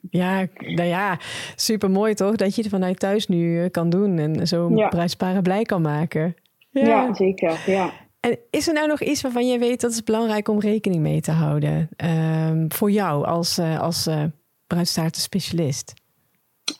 ja. 0.09 0.45
nou 0.57 0.87
ja, 0.87 1.17
super 1.55 1.89
mooi 1.89 2.13
toch? 2.13 2.35
Dat 2.35 2.55
je 2.55 2.61
het 2.61 2.71
vanuit 2.71 2.99
thuis 2.99 3.27
nu 3.27 3.67
kan 3.67 3.89
doen 3.89 4.17
en 4.17 4.47
zo 4.47 4.67
bruidsparen 4.89 5.43
blij 5.43 5.63
kan 5.63 5.81
maken. 5.81 6.35
Ja, 6.69 7.13
zeker. 7.13 7.63
Ja. 7.65 7.91
En 8.19 8.39
is 8.49 8.67
er 8.67 8.73
nou 8.73 8.87
nog 8.87 9.01
iets 9.01 9.21
waarvan 9.21 9.47
jij 9.47 9.59
weet 9.59 9.81
dat 9.81 9.91
is 9.91 10.03
belangrijk 10.03 10.47
om 10.47 10.59
rekening 10.59 11.01
mee 11.01 11.21
te 11.21 11.31
houden 11.31 11.89
um, 12.49 12.71
voor 12.71 12.91
jou 12.91 13.25
als, 13.25 13.57
uh, 13.57 13.79
als 13.79 14.07
uh, 14.07 14.23
bruidstaartenspecialist? 14.67 15.93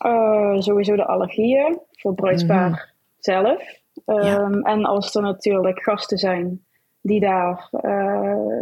Uh, 0.06 0.58
sowieso 0.58 0.96
de 0.96 1.06
allergieën 1.06 1.78
voor 1.92 2.14
bruidspaar 2.14 2.68
mm 2.68 2.74
-hmm. 2.74 2.84
zelf. 3.18 3.62
Um, 4.06 4.22
ja. 4.22 4.48
En 4.62 4.84
als 4.84 5.14
er 5.14 5.22
natuurlijk 5.22 5.82
gasten 5.82 6.18
zijn 6.18 6.64
die 7.02 7.20
daar 7.20 7.68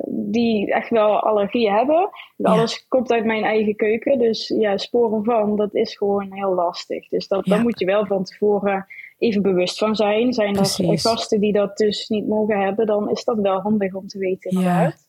die 0.07 0.73
echt 0.73 0.91
wel 0.91 1.21
allergieën 1.21 1.73
hebben. 1.73 2.11
Ja. 2.37 2.51
Alles 2.51 2.89
komt 2.89 3.13
uit 3.13 3.25
mijn 3.25 3.45
eigen 3.45 3.77
keuken. 3.77 4.19
Dus 4.19 4.49
ja, 4.49 4.77
sporen 4.77 5.25
van, 5.25 5.57
dat 5.57 5.75
is 5.75 5.97
gewoon 5.97 6.33
heel 6.33 6.55
lastig. 6.55 7.09
Dus 7.09 7.29
dat, 7.29 7.47
ja. 7.47 7.55
daar 7.55 7.63
moet 7.63 7.79
je 7.79 7.87
wel 7.87 8.07
van 8.07 8.25
tevoren 8.25 8.87
even 9.19 9.43
bewust 9.43 9.79
van 9.79 9.97
zijn. 9.97 10.33
Zijn 10.33 10.57
er 10.57 10.99
gasten 10.99 11.41
die 11.41 11.53
dat 11.53 11.77
dus 11.77 12.09
niet 12.09 12.27
mogen 12.27 12.61
hebben, 12.61 12.87
dan 12.87 13.11
is 13.11 13.25
dat 13.25 13.39
wel 13.39 13.61
handig 13.61 13.95
om 13.95 14.07
te 14.07 14.19
weten 14.19 14.51
inderdaad. 14.51 15.09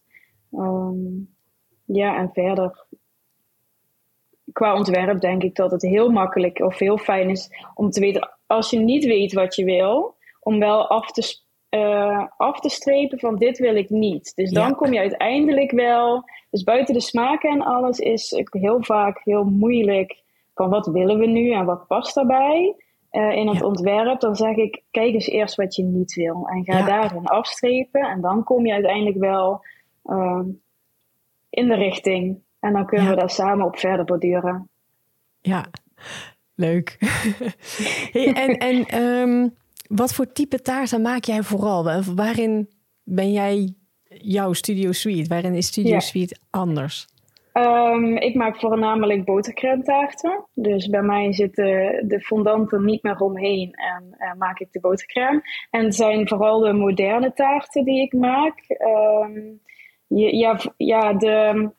Ja, 0.50 0.60
um, 0.60 1.36
ja 1.86 2.18
en 2.18 2.30
verder 2.34 2.88
qua 4.54 4.76
ontwerp 4.76 5.20
denk 5.20 5.44
ik 5.44 5.56
dat 5.56 5.72
het 5.72 5.82
heel 5.82 6.10
makkelijk 6.10 6.60
of 6.60 6.80
heel 6.80 6.98
fijn 6.98 7.30
is 7.30 7.50
om 7.74 7.90
te 7.90 8.00
weten, 8.00 8.30
als 8.48 8.70
je 8.70 8.80
niet 8.80 9.06
weet 9.06 9.34
wat 9.34 9.56
je 9.56 9.64
wil, 9.64 10.16
om 10.40 10.60
wel 10.60 10.88
af 10.88 11.12
te, 11.12 11.40
uh, 11.70 12.26
af 12.38 12.60
te 12.60 12.70
strepen 12.70 13.20
van 13.20 13.36
dit 13.36 13.58
wil 13.58 13.76
ik 13.76 13.90
niet. 13.90 14.36
Dus 14.36 14.52
dan 14.52 14.68
ja. 14.68 14.74
kom 14.74 14.94
je 14.94 15.00
uiteindelijk 15.00 15.72
wel, 15.72 16.24
dus 16.50 16.64
buiten 16.64 16.94
de 16.94 17.02
smaken 17.02 17.50
en 17.50 17.62
alles 17.62 18.00
is 18.00 18.44
heel 18.50 18.84
vaak 18.84 19.22
heel 19.24 19.44
moeilijk 19.44 20.22
van 20.54 20.70
wat 20.70 20.88
willen 20.88 21.20
we 21.20 21.26
nu 21.26 21.52
en 21.52 21.66
wat 21.66 21.88
past 21.88 22.16
daarbij 22.16 22.76
uh, 23.12 23.36
in 23.36 23.48
het 23.48 23.64
ontwerp, 23.64 24.20
dan 24.20 24.36
zeg 24.36 24.56
ik, 24.56 24.84
kijk 24.92 25.14
eens 25.14 25.28
eerst 25.28 25.56
wat 25.56 25.76
je 25.76 25.84
niet 25.84 26.14
wil 26.14 26.48
en 26.48 26.64
ga 26.64 26.86
daarin 26.86 27.26
afstrepen 27.26 28.02
en 28.02 28.22
dan 28.22 28.44
kom 28.44 28.66
je 28.66 28.74
uiteindelijk 28.74 29.18
wel 29.18 29.66
uh, 30.06 30.42
in 31.50 31.68
de 31.68 31.76
richting 31.76 32.40
en 32.60 32.74
dan 32.74 32.86
kunnen 32.86 33.10
we 33.10 33.16
daar 33.16 33.30
samen 33.30 33.66
op 33.66 33.78
verder 33.78 34.06
borduren. 34.06 34.70
Ja, 35.42 35.66
leuk. 36.56 36.98
hey, 38.12 38.34
en 38.34 38.58
en 38.58 39.02
um, 39.04 39.56
wat 39.88 40.14
voor 40.14 40.32
type 40.32 40.62
taarten 40.62 41.02
maak 41.02 41.24
jij 41.24 41.44
vooral? 41.44 42.04
Waarin 42.16 42.70
ben 43.04 43.32
jij 43.32 43.74
jouw 44.08 44.54
Studio 44.54 44.92
Suite? 44.92 45.30
Waarin 45.30 45.54
is 45.54 45.68
Studio 45.68 45.94
ja. 45.94 46.00
Suite 46.00 46.38
anders? 46.50 47.08
Um, 47.54 48.18
ik 48.18 48.36
maak 48.36 48.60
voornamelijk 48.60 49.26
botercrème 49.26 49.84
taarten. 49.84 50.46
Dus 50.54 50.88
bij 50.88 51.02
mij 51.02 51.34
zitten 51.34 51.66
de 52.08 52.22
fondanten 52.22 52.86
niet 52.86 53.04
meer 53.04 53.20
omheen 53.20 53.72
en 53.72 54.04
uh, 54.20 54.34
maak 54.38 54.60
ik 54.60 54.72
de 54.72 54.80
botercrème. 54.80 55.42
En 55.70 55.84
het 55.84 55.96
zijn 55.96 56.28
vooral 56.28 56.60
de 56.60 56.74
moderne 56.74 57.34
taarten 57.34 57.86
die 57.86 58.02
ik 58.02 58.14
maak. 58.14 58.64
Um, 59.24 59.62
ja, 60.08 60.60
ja, 60.78 61.14
de 61.14 61.70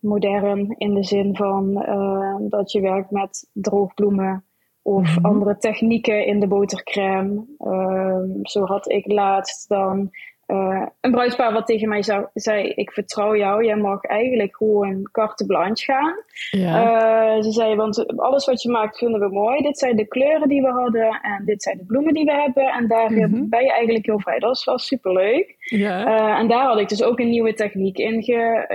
modern 0.00 0.74
in 0.78 0.94
de 0.94 1.04
zin 1.04 1.36
van 1.36 1.84
uh, 1.88 2.36
dat 2.50 2.72
je 2.72 2.80
werkt 2.80 3.10
met 3.10 3.50
droogbloemen 3.52 4.44
of 4.82 5.08
mm 5.08 5.14
-hmm. 5.14 5.24
andere 5.24 5.58
technieken 5.58 6.26
in 6.26 6.40
de 6.40 6.46
botercrème. 6.46 7.44
Um, 7.58 8.38
zo 8.42 8.64
had 8.64 8.90
ik 8.90 9.06
laatst 9.06 9.68
dan 9.68 10.10
uh, 10.52 10.86
een 11.00 11.10
bruidspaar 11.10 11.52
wat 11.52 11.66
tegen 11.66 11.88
mij 11.88 12.02
zou, 12.02 12.26
zei: 12.34 12.68
Ik 12.68 12.92
vertrouw 12.92 13.36
jou, 13.36 13.64
jij 13.64 13.76
mag 13.76 14.04
eigenlijk 14.04 14.56
gewoon 14.56 15.08
carte 15.12 15.46
blanche 15.46 15.84
gaan. 15.84 16.14
Ja. 16.50 17.36
Uh, 17.36 17.42
ze 17.42 17.52
zei: 17.52 17.74
Want 17.74 18.16
alles 18.16 18.46
wat 18.46 18.62
je 18.62 18.70
maakt 18.70 18.98
vinden 18.98 19.20
we 19.20 19.28
mooi. 19.28 19.62
Dit 19.62 19.78
zijn 19.78 19.96
de 19.96 20.08
kleuren 20.08 20.48
die 20.48 20.62
we 20.62 20.68
hadden 20.68 21.20
en 21.22 21.44
dit 21.44 21.62
zijn 21.62 21.76
de 21.76 21.84
bloemen 21.84 22.14
die 22.14 22.24
we 22.24 22.32
hebben. 22.32 22.66
En 22.66 22.88
daar 22.88 23.12
mm 23.12 23.18
-hmm. 23.18 23.48
ben 23.48 23.62
je 23.62 23.72
eigenlijk 23.72 24.06
heel 24.06 24.20
vrij. 24.20 24.38
Dat 24.38 24.64
was 24.64 24.86
superleuk. 24.86 25.56
Ja. 25.58 26.06
Uh, 26.06 26.38
en 26.38 26.48
daar 26.48 26.66
had 26.66 26.78
ik 26.78 26.88
dus 26.88 27.02
ook 27.02 27.18
een 27.18 27.30
nieuwe 27.30 27.54
techniek 27.54 27.98
in 27.98 28.22
ge, 28.22 28.66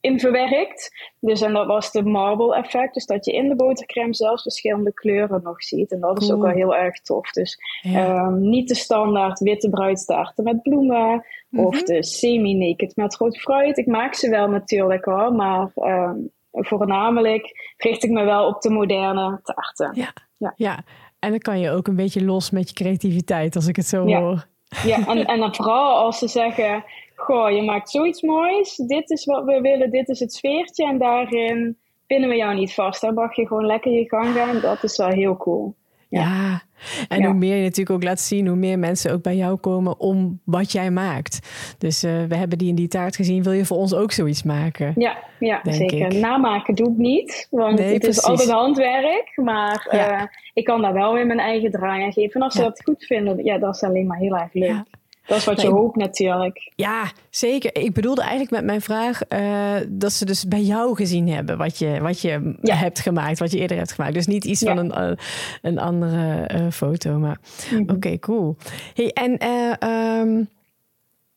in 0.00 0.20
verwerkt. 0.20 0.90
Dus 1.20 1.40
en 1.40 1.52
dat 1.52 1.66
was 1.66 1.92
de 1.92 2.02
marble 2.02 2.56
effect. 2.56 2.94
Dus 2.94 3.06
dat 3.06 3.24
je 3.24 3.32
in 3.32 3.48
de 3.48 3.56
botercrème 3.56 4.14
zelfs 4.14 4.42
verschillende 4.42 4.92
kleuren 4.92 5.42
nog 5.42 5.62
ziet. 5.62 5.92
En 5.92 6.00
dat 6.00 6.22
is 6.22 6.32
ook 6.32 6.42
wel 6.42 6.54
heel 6.54 6.76
erg 6.76 7.00
tof. 7.00 7.30
Dus 7.30 7.58
ja. 7.80 8.26
um, 8.26 8.48
niet 8.48 8.68
de 8.68 8.74
standaard 8.74 9.38
witte 9.38 9.70
bruidstaarten 9.70 10.44
met 10.44 10.62
bloemen. 10.62 11.08
Mm 11.08 11.22
-hmm. 11.50 11.66
Of 11.66 11.82
de 11.82 12.02
semi-naked 12.02 12.96
met 12.96 13.16
rood 13.16 13.38
fruit. 13.38 13.78
Ik 13.78 13.86
maak 13.86 14.14
ze 14.14 14.30
wel 14.30 14.48
natuurlijk 14.48 15.04
hoor. 15.04 15.32
Maar 15.32 15.70
um, 15.74 16.30
voornamelijk 16.50 17.74
richt 17.76 18.04
ik 18.04 18.10
me 18.10 18.24
wel 18.24 18.46
op 18.46 18.60
de 18.60 18.70
moderne 18.70 19.40
taarten. 19.42 19.90
Ja. 19.94 20.12
ja. 20.36 20.52
ja. 20.56 20.84
En 21.18 21.30
dan 21.30 21.38
kan 21.38 21.60
je 21.60 21.70
ook 21.70 21.86
een 21.86 21.96
beetje 21.96 22.24
los 22.24 22.50
met 22.50 22.68
je 22.68 22.74
creativiteit 22.74 23.56
als 23.56 23.66
ik 23.66 23.76
het 23.76 23.86
zo 23.86 24.08
ja. 24.08 24.20
hoor. 24.20 24.48
Ja, 24.84 25.06
en, 25.06 25.24
en 25.24 25.40
dan 25.40 25.54
vooral 25.54 25.96
als 25.96 26.18
ze 26.18 26.28
zeggen 26.28 26.84
goh, 27.20 27.50
je 27.50 27.62
maakt 27.62 27.90
zoiets 27.90 28.22
moois. 28.22 28.76
Dit 28.76 29.10
is 29.10 29.24
wat 29.24 29.44
we 29.44 29.60
willen, 29.60 29.90
dit 29.90 30.08
is 30.08 30.20
het 30.20 30.32
sfeertje. 30.32 30.86
En 30.86 30.98
daarin 30.98 31.78
pinnen 32.06 32.28
we 32.28 32.36
jou 32.36 32.54
niet 32.54 32.74
vast. 32.74 33.00
Dan 33.00 33.14
mag 33.14 33.36
je 33.36 33.46
gewoon 33.46 33.66
lekker 33.66 33.92
je 33.92 34.08
gang 34.08 34.34
gaan. 34.34 34.60
Dat 34.60 34.82
is 34.82 34.96
wel 34.96 35.08
heel 35.08 35.36
cool. 35.36 35.74
Ja, 36.08 36.20
ja. 36.20 36.62
en 37.08 37.18
ja. 37.20 37.26
hoe 37.26 37.34
meer 37.34 37.56
je 37.56 37.62
natuurlijk 37.62 37.90
ook 37.90 38.02
laat 38.02 38.20
zien, 38.20 38.46
hoe 38.46 38.56
meer 38.56 38.78
mensen 38.78 39.12
ook 39.12 39.22
bij 39.22 39.36
jou 39.36 39.56
komen 39.56 40.00
om 40.00 40.40
wat 40.44 40.72
jij 40.72 40.90
maakt. 40.90 41.38
Dus 41.78 42.04
uh, 42.04 42.24
we 42.28 42.36
hebben 42.36 42.58
die 42.58 42.68
in 42.68 42.74
die 42.74 42.88
taart 42.88 43.16
gezien. 43.16 43.42
Wil 43.42 43.52
je 43.52 43.64
voor 43.64 43.76
ons 43.76 43.94
ook 43.94 44.12
zoiets 44.12 44.42
maken? 44.42 44.92
Ja, 44.96 45.16
ja 45.38 45.60
zeker. 45.62 46.12
Ik. 46.12 46.20
Namaken 46.20 46.74
doe 46.74 46.90
ik 46.90 46.96
niet, 46.96 47.46
want 47.50 47.78
nee, 47.78 47.92
het 47.92 47.98
precies. 47.98 48.22
is 48.22 48.28
altijd 48.28 48.50
handwerk. 48.50 49.32
Maar 49.34 49.88
ja. 49.90 50.20
uh, 50.20 50.26
ik 50.54 50.64
kan 50.64 50.82
daar 50.82 50.92
wel 50.92 51.14
weer 51.14 51.26
mijn 51.26 51.38
eigen 51.38 51.70
draai 51.70 52.02
aan 52.02 52.12
geven. 52.12 52.34
En 52.34 52.42
als 52.42 52.54
ze 52.54 52.62
dat 52.62 52.82
goed 52.82 53.04
vinden, 53.04 53.44
ja, 53.44 53.58
dat 53.58 53.74
is 53.74 53.82
alleen 53.82 54.06
maar 54.06 54.18
heel 54.18 54.36
erg 54.36 54.52
leuk. 54.52 54.84
Dat 55.26 55.38
is 55.38 55.44
wat 55.44 55.60
je 55.60 55.68
hoopt 55.68 55.96
natuurlijk. 55.96 56.72
Ja, 56.74 57.10
zeker. 57.30 57.76
Ik 57.76 57.92
bedoelde 57.92 58.20
eigenlijk 58.20 58.50
met 58.50 58.64
mijn 58.64 58.80
vraag 58.80 59.20
uh, 59.28 59.74
dat 59.88 60.12
ze 60.12 60.24
dus 60.24 60.48
bij 60.48 60.62
jou 60.62 60.96
gezien 60.96 61.28
hebben 61.28 61.58
wat 61.58 61.78
je, 61.78 61.98
wat 62.00 62.20
je 62.20 62.54
ja. 62.62 62.74
hebt 62.74 63.00
gemaakt, 63.00 63.38
wat 63.38 63.50
je 63.50 63.58
eerder 63.58 63.76
hebt 63.76 63.92
gemaakt. 63.92 64.14
Dus 64.14 64.26
niet 64.26 64.44
iets 64.44 64.60
ja. 64.60 64.74
van 64.74 64.90
een, 64.90 65.10
uh, 65.10 65.16
een 65.62 65.78
andere 65.78 66.50
uh, 66.54 66.70
foto. 66.70 67.18
Maar 67.18 67.38
mm 67.70 67.76
-hmm. 67.76 67.82
oké, 67.82 67.92
okay, 67.92 68.18
cool. 68.18 68.56
Hey, 68.94 69.10
en 69.12 69.46
um, 69.88 70.48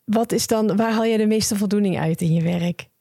wat 0.05 0.31
is 0.31 0.47
dan, 0.47 0.75
waar 0.75 0.91
haal 0.91 1.05
je 1.05 1.17
de 1.17 1.27
meeste 1.27 1.55
voldoening 1.55 1.99
uit 1.99 2.21
in 2.21 2.33
je 2.33 2.41
werk? 2.41 2.91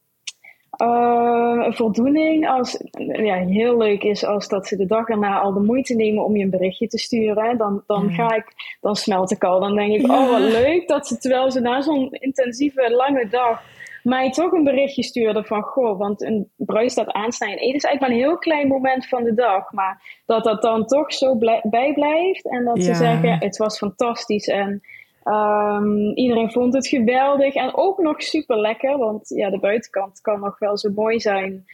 Uh, 0.81 1.73
voldoening 1.73 2.49
als 2.49 2.83
ja, 2.99 3.35
heel 3.35 3.77
leuk 3.77 4.03
is 4.03 4.25
als 4.25 4.49
dat 4.49 4.67
ze 4.67 4.77
de 4.77 4.87
dag 4.87 5.09
erna 5.09 5.41
al 5.41 5.53
de 5.53 5.61
moeite 5.61 5.95
nemen 5.95 6.25
om 6.25 6.37
je 6.37 6.45
een 6.45 6.51
berichtje 6.51 6.87
te 6.87 6.99
sturen. 6.99 7.59
Dan, 7.59 7.83
dan 7.87 8.09
ja. 8.09 8.15
ga 8.15 8.35
ik, 8.35 8.77
dan 8.81 8.97
smelt 8.97 9.31
ik 9.31 9.45
al. 9.45 9.61
Dan 9.61 9.75
denk 9.75 9.93
ik, 9.93 10.07
ja. 10.07 10.23
oh 10.23 10.31
wat 10.31 10.41
leuk 10.41 10.89
dat 10.89 11.07
ze 11.07 11.19
terwijl 11.19 11.51
ze 11.51 11.61
na 11.61 11.81
zo'n 11.81 12.11
intensieve 12.11 12.91
lange 12.91 13.29
dag 13.29 13.63
mij 14.03 14.31
toch 14.31 14.53
een 14.53 14.65
berichtje 14.65 15.03
stuurden 15.03 15.45
van 15.45 15.63
goh, 15.63 15.99
want 15.99 16.23
een 16.23 16.51
bruis 16.57 16.93
staat 16.93 17.13
aansnijden. 17.13 17.67
Het 17.67 17.75
is 17.75 17.85
eigenlijk 17.85 18.01
maar 18.01 18.11
een 18.11 18.29
heel 18.29 18.39
klein 18.39 18.69
moment 18.69 19.09
van 19.09 19.25
de 19.25 19.35
dag, 19.35 19.73
maar 19.73 20.23
dat 20.27 20.45
dat 20.45 20.63
dan 20.63 20.87
toch 20.87 21.13
zo 21.13 21.39
bijblijft 21.63 22.49
en 22.49 22.65
dat 22.65 22.85
ze 22.85 22.95
zeggen 22.95 23.39
het 23.39 23.57
was 23.57 23.79
fantastisch 23.79 24.47
en 24.47 24.83
Um, 25.25 26.13
iedereen 26.15 26.51
vond 26.51 26.75
het 26.75 26.87
geweldig 26.87 27.55
en 27.55 27.77
ook 27.77 27.99
nog 27.99 28.23
super 28.23 28.59
lekker, 28.59 28.99
want 28.99 29.29
ja, 29.29 29.51
de 29.51 29.59
buitenkant 29.59 30.21
kan 30.21 30.41
nog 30.41 30.59
wel 30.59 30.79
zo 30.79 30.91
mooi 30.95 31.21
zijn 31.21 31.65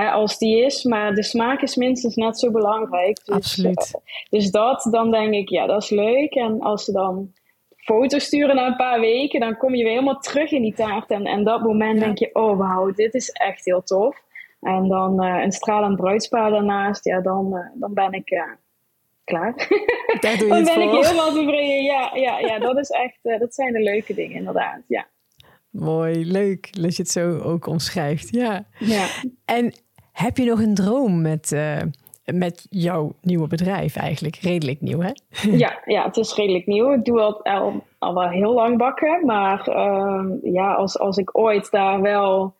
hè, 0.00 0.10
als 0.10 0.38
die 0.38 0.64
is, 0.64 0.84
maar 0.84 1.14
de 1.14 1.22
smaak 1.22 1.62
is 1.62 1.76
minstens 1.76 2.14
net 2.14 2.38
zo 2.38 2.50
belangrijk. 2.50 3.24
Dus, 3.24 3.34
Absoluut. 3.34 3.92
Uh, 3.94 4.28
dus 4.30 4.50
dat, 4.50 4.88
dan 4.90 5.10
denk 5.10 5.34
ik, 5.34 5.48
ja, 5.48 5.66
dat 5.66 5.82
is 5.82 5.90
leuk. 5.90 6.34
En 6.34 6.60
als 6.60 6.84
ze 6.84 6.92
dan 6.92 7.32
foto's 7.76 8.24
sturen 8.24 8.56
na 8.56 8.66
een 8.66 8.76
paar 8.76 9.00
weken, 9.00 9.40
dan 9.40 9.56
kom 9.56 9.74
je 9.74 9.82
weer 9.82 9.92
helemaal 9.92 10.18
terug 10.18 10.50
in 10.50 10.62
die 10.62 10.74
taart. 10.74 11.10
En, 11.10 11.24
en 11.24 11.44
dat 11.44 11.62
moment 11.62 11.98
ja. 11.98 12.04
denk 12.04 12.18
je, 12.18 12.30
oh 12.32 12.58
wauw, 12.58 12.92
dit 12.92 13.14
is 13.14 13.30
echt 13.30 13.64
heel 13.64 13.82
tof. 13.82 14.24
En 14.60 14.88
dan 14.88 15.24
uh, 15.24 15.42
een 15.42 15.52
stralend 15.52 15.96
bruidspaar 15.96 16.50
daarnaast, 16.50 17.04
ja, 17.04 17.20
dan, 17.20 17.46
uh, 17.54 17.80
dan 17.80 17.94
ben 17.94 18.12
ik 18.12 18.30
klaar. 19.26 19.54
Daar 20.20 20.38
doe 20.38 20.46
je 20.46 20.52
Dan 20.54 20.64
ben 20.64 20.74
voor. 20.74 20.82
ik 20.82 21.04
helemaal 21.04 21.32
tevreden. 21.32 21.82
Ja, 21.82 22.10
ja, 22.14 22.38
ja 22.38 22.58
dat, 22.58 22.78
is 22.78 22.90
echt, 22.90 23.18
uh, 23.22 23.38
dat 23.38 23.54
zijn 23.54 23.72
de 23.72 23.82
leuke 23.82 24.14
dingen 24.14 24.36
inderdaad. 24.36 24.80
Ja. 24.88 25.06
Mooi, 25.70 26.26
leuk 26.26 26.82
dat 26.82 26.96
je 26.96 27.02
het 27.02 27.10
zo 27.10 27.38
ook 27.38 27.66
omschrijft. 27.66 28.30
Ja. 28.30 28.66
ja. 28.78 29.06
En 29.44 29.72
heb 30.12 30.36
je 30.36 30.44
nog 30.44 30.60
een 30.60 30.74
droom 30.74 31.22
met, 31.22 31.52
uh, 31.52 31.76
met 32.24 32.66
jouw 32.70 33.12
nieuwe 33.20 33.46
bedrijf 33.46 33.96
eigenlijk? 33.96 34.36
Redelijk 34.36 34.80
nieuw, 34.80 35.00
hè? 35.00 35.10
Ja, 35.64 35.78
ja 35.84 36.04
het 36.04 36.16
is 36.16 36.34
redelijk 36.34 36.66
nieuw. 36.66 36.92
Ik 36.92 37.04
doe 37.04 37.20
al, 37.20 37.44
al, 37.44 37.84
al 37.98 38.14
wel 38.14 38.28
heel 38.28 38.52
lang 38.52 38.78
bakken. 38.78 39.26
Maar 39.26 39.68
uh, 39.68 40.24
ja, 40.42 40.74
als, 40.74 40.98
als 40.98 41.16
ik 41.16 41.38
ooit 41.38 41.70
daar 41.70 42.00
wel 42.00 42.54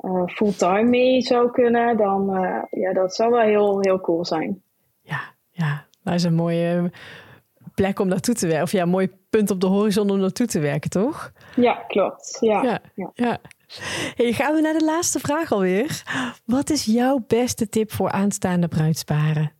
uh, 0.00 0.26
fulltime 0.26 0.88
mee 0.88 1.20
zou 1.20 1.50
kunnen, 1.50 1.96
dan 1.96 2.30
ja, 2.70 2.92
dat 2.92 3.14
zou 3.14 3.30
wel 3.30 3.40
heel, 3.40 3.78
heel 3.80 4.00
cool 4.00 4.24
zijn. 4.24 4.62
Ja, 5.02 5.20
ja, 5.50 5.86
dat 6.02 6.14
is 6.14 6.24
een 6.24 6.34
mooie 6.34 6.90
plek 7.74 7.98
om 7.98 8.08
naartoe 8.08 8.34
te 8.34 8.46
werken. 8.46 8.62
Of 8.64 8.72
ja, 8.72 8.82
een 8.82 8.88
mooi 8.88 9.10
punt 9.30 9.50
op 9.50 9.60
de 9.60 9.66
horizon 9.66 10.10
om 10.10 10.18
naartoe 10.18 10.46
te 10.46 10.60
werken, 10.60 10.90
toch? 10.90 11.32
Ja, 11.56 11.72
klopt. 11.72 12.36
Ja. 12.40 12.62
ja, 12.62 12.78
ja. 12.94 13.10
ja. 13.14 13.38
Hey, 14.14 14.32
gaan 14.32 14.54
we 14.54 14.60
naar 14.60 14.78
de 14.78 14.84
laatste 14.84 15.18
vraag 15.18 15.52
alweer. 15.52 16.02
Wat 16.44 16.70
is 16.70 16.84
jouw 16.84 17.24
beste 17.26 17.68
tip 17.68 17.92
voor 17.92 18.10
aanstaande 18.10 18.68
bruidsparen? 18.68 19.52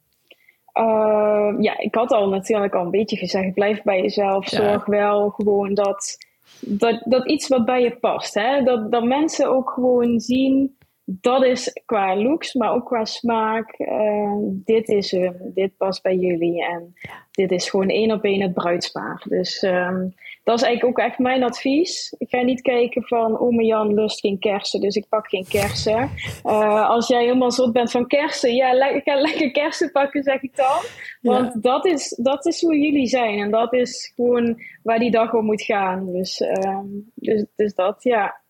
Uh, 0.75 1.55
ja, 1.59 1.79
ik 1.79 1.95
had 1.95 2.11
al 2.11 2.29
natuurlijk 2.29 2.75
al 2.75 2.85
een 2.85 2.91
beetje 2.91 3.17
gezegd, 3.17 3.55
blijf 3.55 3.83
bij 3.83 4.01
jezelf. 4.01 4.51
Ja. 4.51 4.57
Zorg 4.57 4.87
wel 4.87 5.31
gewoon 5.31 5.75
dat, 5.75 6.17
dat, 6.61 7.03
dat 7.05 7.29
iets 7.29 7.49
wat 7.49 7.65
bij 7.65 7.83
je 7.83 7.97
past. 7.97 8.35
Hè? 8.35 8.63
Dat, 8.63 8.93
dat 8.93 9.05
mensen 9.05 9.51
ook 9.51 9.71
gewoon 9.71 10.21
zien 10.21 10.77
dat 11.21 11.45
is 11.45 11.81
qua 11.85 12.17
looks, 12.17 12.55
maar 12.55 12.73
ook 12.73 12.87
qua 12.87 13.05
smaak. 13.05 13.75
Uh, 13.79 14.35
dit 14.65 14.89
is 14.89 15.11
hem, 15.11 15.37
dit 15.55 15.77
past 15.77 16.03
bij 16.03 16.17
jullie. 16.17 16.65
En 16.65 16.95
dit 17.31 17.51
is 17.51 17.71
gewoon 17.71 17.89
één 17.89 18.13
op 18.13 18.25
één 18.25 18.41
het 18.41 18.53
bruidspaar. 18.53 19.25
Dus 19.29 19.63
um, 19.63 20.15
dat 20.45 20.59
is 20.59 20.65
eigenlijk 20.65 20.99
ook 20.99 21.07
echt 21.07 21.19
mijn 21.19 21.43
advies. 21.43 22.15
Ik 22.19 22.29
ga 22.29 22.43
niet 22.43 22.61
kijken 22.61 23.03
van, 23.03 23.39
oh 23.39 23.55
mijn 23.55 23.67
Jan 23.67 23.95
lust 23.95 24.21
geen 24.21 24.39
kersen, 24.39 24.81
dus 24.81 24.95
ik 24.95 25.09
pak 25.09 25.29
geen 25.29 25.47
kersen. 25.49 26.11
Uh, 26.45 26.89
als 26.89 27.09
jij 27.09 27.23
helemaal 27.23 27.53
zot 27.53 27.73
bent 27.73 27.91
van 27.91 28.07
kersen, 28.07 28.55
ja, 28.55 28.89
ik 28.89 29.03
ga 29.05 29.21
lekker 29.21 29.51
kersen 29.51 29.91
pakken, 29.91 30.23
zeg 30.23 30.43
ik 30.43 30.57
dan. 30.57 30.81
Want 31.21 31.53
ja. 31.55 31.61
dat, 31.61 31.87
is, 31.87 32.19
dat 32.23 32.47
is 32.47 32.61
hoe 32.61 32.79
jullie 32.79 33.07
zijn. 33.07 33.39
En 33.39 33.51
dat 33.51 33.73
is 33.73 34.13
gewoon 34.15 34.63
waar 34.83 34.99
die 34.99 35.11
dag 35.11 35.35
om 35.35 35.45
moet 35.45 35.63
gaan. 35.63 36.13
Dus, 36.13 36.41
um, 36.41 37.11
dus, 37.15 37.47
dus 37.57 37.75
dat, 37.75 38.03
ja. 38.03 38.41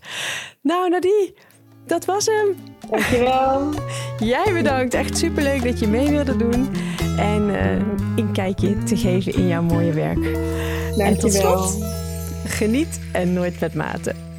Nou, 0.61 0.89
Nadie, 0.89 1.33
dat 1.85 2.05
was 2.05 2.25
hem. 2.25 2.55
Dankjewel. 2.89 3.69
Jij 4.33 4.53
bedankt. 4.53 4.93
Echt 4.93 5.17
superleuk 5.17 5.63
dat 5.63 5.79
je 5.79 5.87
mee 5.87 6.09
wilde 6.09 6.35
doen. 6.35 6.69
En 7.17 7.49
uh, 7.49 7.71
een 8.15 8.31
kijkje 8.33 8.83
te 8.83 8.97
geven 8.97 9.33
in 9.33 9.47
jouw 9.47 9.61
mooie 9.61 9.93
werk. 9.93 10.23
Dankjewel. 10.23 11.05
En 11.05 11.19
tot 11.19 11.33
slot, 11.33 11.83
geniet 12.45 12.99
en 13.11 13.33
nooit 13.33 13.59
met 13.59 13.73
maten. 13.73 14.30